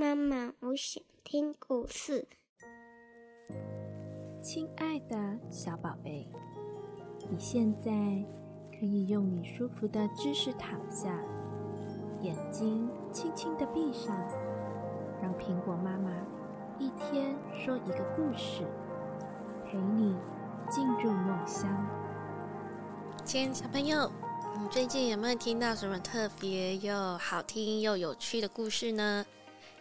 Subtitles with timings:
[0.00, 2.28] 妈妈，我想听故事。
[4.40, 5.16] 亲爱的
[5.50, 6.30] 小宝贝，
[7.28, 7.90] 你现在
[8.78, 11.20] 可以用你舒服的姿势躺下，
[12.20, 14.16] 眼睛轻轻的闭上，
[15.20, 16.12] 让苹果妈妈
[16.78, 18.62] 一天说一个故事，
[19.66, 20.16] 陪你
[20.70, 21.68] 进入梦乡。
[23.24, 24.08] 亲爱的小朋友，
[24.60, 29.26] 你最近有没有听到什么特别又好听又有趣的故事呢？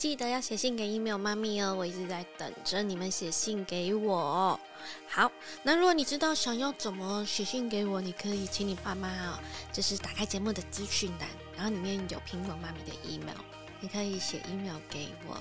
[0.00, 4.58] 记得要写信给 email 妈咪哦，我一直在等着你们写信给我。
[5.06, 5.30] 好，
[5.62, 9.38] 那如果你知道想要怎么写信给我，你可以请你爸妈哦，
[9.70, 13.36] 就是打开节目的资讯栏，然后里面有苹果妈咪的 email，
[13.78, 15.36] 你可以写 email 给我，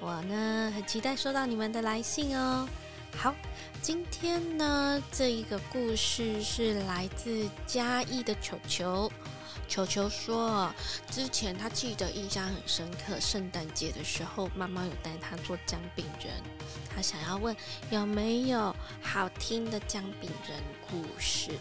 [0.00, 2.68] 我呢很期待收到你们的来信哦。
[3.16, 3.32] 好，
[3.80, 9.08] 今天呢，这一个故事是来自嘉义的球球。
[9.70, 10.68] 球球说，
[11.12, 16.34] 之前他记得印象很深刻，圣诞节的时候，妈妈有带他做姜饼人。
[16.92, 17.54] 他想要问
[17.88, 20.58] 有没有好听的姜饼人
[20.90, 21.52] 故事。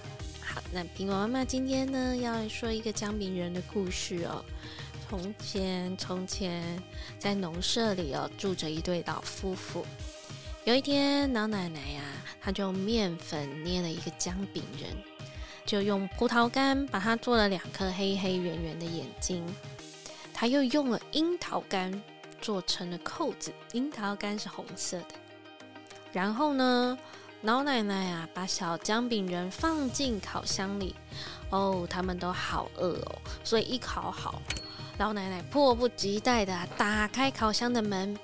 [0.41, 4.43] 好，那苹果妈妈今天呢，要说一个姜饼人的故事哦。
[5.07, 6.81] 从前，从前，
[7.19, 9.85] 在农舍里哦，住着一对老夫妇。
[10.65, 12.01] 有一天，老奶奶呀，
[12.41, 14.89] 她就用面粉捏了一个姜饼人，
[15.69, 19.45] 就用葡萄干把它做了两颗黑黑圆圆的眼睛。
[20.33, 22.01] 他又用了樱桃干
[22.41, 25.13] 做成了扣子，樱桃干是红色的。
[26.11, 26.97] 然后呢，
[27.43, 30.95] 老奶奶啊，把小姜饼人放进烤箱里。
[31.51, 34.41] 哦，他们都好饿哦，所以一烤好，
[34.97, 38.17] 老奶奶迫不及待的打开烤箱的门。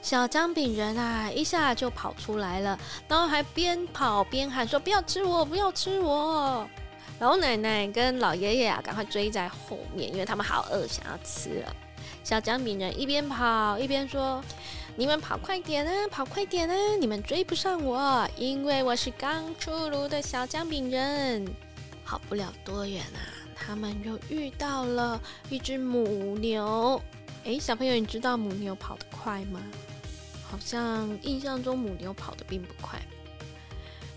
[0.00, 6.66] 小姜饼人啊，一下就跑出来了，然后还边跑边喊说：“不要吃我，不要吃我！”
[7.18, 11.76] 老奶奶跟老爷爷啊，赶快追在后面，因为他们好饿，想要吃了。
[12.22, 14.42] 小姜饼人一边跑一边说
[14.96, 16.74] ：“你们跑快点啊，跑快点啊！
[17.00, 21.46] 你们追不上我，因为我是刚出炉的小姜饼人。”
[22.04, 23.18] 跑不了多远啊，
[23.54, 27.00] 他们又遇到了一只母牛。
[27.44, 29.60] 诶，小朋友，你知道母牛跑得快吗？
[30.48, 33.00] 好像印象中母牛跑得并不快。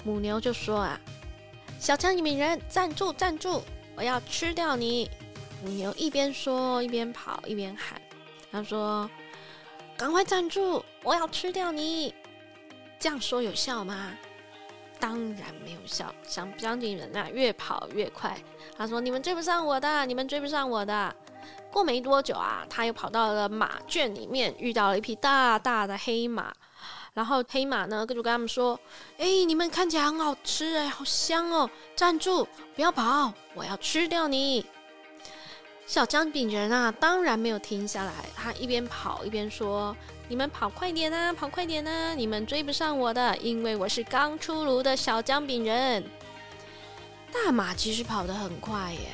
[0.04, 1.00] 母牛就说：“啊，
[1.80, 3.62] 小姜饼人，站住，站住！
[3.96, 5.10] 我要吃掉你！”
[5.64, 8.00] 母牛一边说一边跑一边喊
[8.52, 9.10] ：“他说，
[9.98, 10.84] 赶快站住！
[11.04, 12.14] 我要吃掉你！”
[13.00, 14.12] 这样说有效吗？
[15.00, 16.14] 当然没有效。
[16.24, 18.38] 小姜饼人啊，越跑越快。
[18.78, 21.16] 他说：“你们追不上我的，你们追不上我的。”
[21.72, 26.54] 过没多久啊，他又跑到了马圈里面，遇到了一匹大大的黑马。
[27.14, 28.80] 然后黑马呢，就跟他们说
[29.18, 31.70] ：“哎，你们看起来很好吃哎，好香哦！
[31.96, 34.66] 站住，不要跑，我要吃掉你！”
[35.86, 39.96] 小姜饼人啊，当然没有停下来，他一边跑一边说
[40.30, 42.14] ：“你们跑快点啊，跑快点啊！
[42.14, 46.04] 你们追不上我的，因为我是刚出炉的小姜饼人。”
[47.34, 49.10] 大马其实跑得很快耶。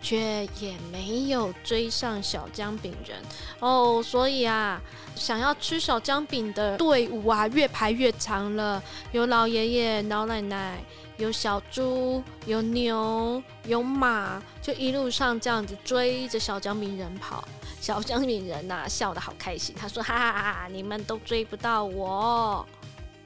[0.00, 3.20] 却也没有追上小姜饼人
[3.60, 4.80] 哦，所以啊，
[5.14, 8.82] 想要吃小姜饼的队伍啊，越排越长了。
[9.12, 10.78] 有老爷爷、老奶奶，
[11.16, 17.46] 有小猪，有牛，有马，就一路上这样子追着小姜饼人跑。
[17.80, 22.66] 小姜饼人呐，笑得好开心，他说：“哈哈哈，你们都追不到我。”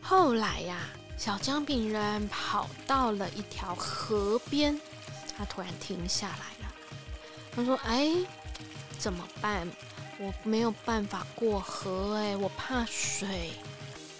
[0.03, 0.77] 后来呀，
[1.17, 4.79] 小姜饼人跑到了一条河边，
[5.37, 6.75] 他突然停下来了。
[7.55, 8.11] 他说：“哎，
[8.99, 9.69] 怎么办？
[10.19, 13.53] 我没有办法过河哎，我怕水。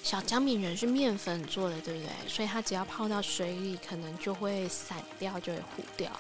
[0.03, 2.29] 小姜饼人是面粉做的，对不对？
[2.29, 6.11] 所以他只要泡到水里，可能就会散掉，就会糊掉。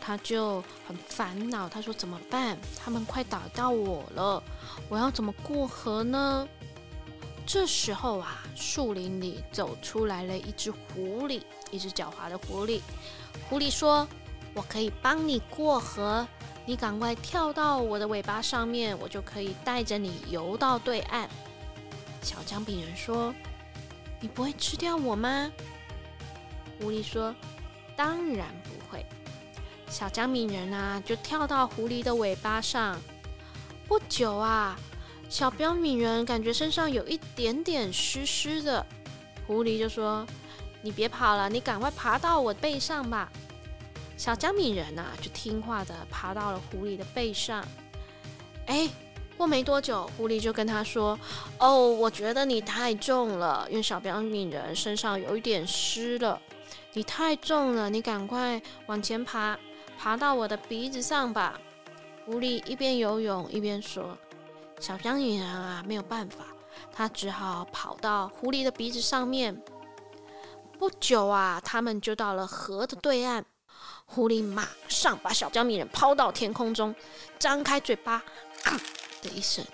[0.00, 1.68] 他就很烦恼。
[1.68, 2.56] 他说：怎么办？
[2.78, 4.42] 他们快打到我了，
[4.88, 6.48] 我要怎么过河呢？
[7.52, 12.80] 这时候啊，树林里走出来了一只狐狸，一只狡猾的狐狸。
[13.48, 14.06] 狐狸说。”
[14.52, 16.26] 我可以帮你过河，
[16.66, 21.30] 你赶快跳到我的尾巴上面，我就可以带着你游到对岸。
[22.20, 23.32] 小姜饼人说
[24.18, 25.48] ：“你不会吃掉我吗？”
[26.82, 27.32] 狐狸说
[27.96, 29.06] ：“当然不会。”
[29.88, 33.00] 小姜饼人啊，就跳到狐狸的尾巴上。
[33.86, 34.76] 不久啊，
[35.30, 38.84] 小姜饼人感觉身上有一点点湿湿的，
[39.46, 40.26] 狐狸就说
[40.82, 43.30] ：“你别跑了，你赶快爬到我背上吧。”
[44.18, 47.64] 小姜饼人呐，就听话的爬到了狐狸的背上。
[48.66, 48.90] 哎，
[49.36, 51.16] 过没多久，狐狸就跟他说
[51.58, 56.42] ：“哦，我觉得你太重了，因为小姜饼人身上有一点湿了，
[56.92, 59.56] 你太重了，你赶快往前爬，
[59.96, 61.60] 爬到我的鼻子上吧。”
[62.26, 64.18] 狐狸一边游泳一边说
[64.80, 66.46] ：“小姜饼人啊没有办法，
[66.90, 69.62] 他只好跑到狐狸的鼻子上面。
[70.78, 73.44] 不久啊，他们就到了河的对岸。
[74.06, 76.94] 狐狸马上把小姜饼人抛到天空中，
[77.38, 78.14] 张开嘴巴，
[78.64, 78.80] 啊
[79.22, 79.64] 的一声，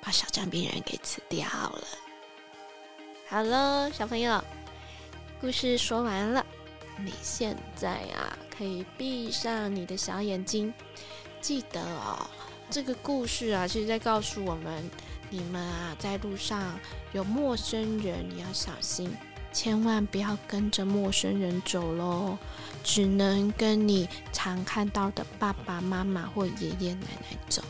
[0.00, 1.84] 把小姜饼人给吃掉了。
[3.28, 4.42] 好了，小朋友，
[5.40, 6.44] 故事说完了，
[6.98, 10.72] 你现在啊可以闭上你的小眼睛，
[11.40, 12.26] 记得哦，
[12.70, 14.90] 这个故事啊，其实在告诉我们，
[15.30, 16.78] 你们啊在路上
[17.12, 19.10] 有陌生人，你要小心。
[19.50, 22.36] 千万不要跟着陌生人走喽，
[22.84, 27.62] 只能跟你常看到的爸爸妈妈或爷爷奶奶走。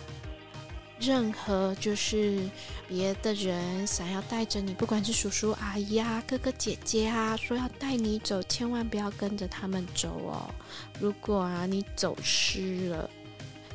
[0.99, 2.43] 任何就是
[2.89, 10.51] 别的人想要带着你，不管是叔叔阿姨啊、哥哥姐姐啊，说要带你走，千万不要跟着他们走哦。
[10.99, 13.09] 如果啊你走失了，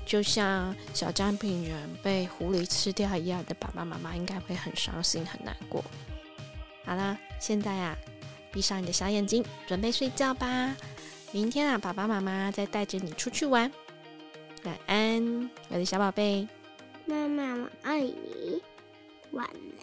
[0.06, 5.84] 就像小姜饼人被狐狸吃掉一样的爸爸妈妈，应该会很伤心、很难过。
[6.86, 7.98] 好啦，现在啊，
[8.52, 10.76] 闭上你的小眼睛，准备睡觉吧。
[11.32, 13.72] 明天啊，爸爸妈妈再带着你出去玩。
[14.64, 16.48] 晚安，我的小宝贝。
[17.06, 18.62] 妈妈，我爱你。
[19.32, 19.83] 晚安。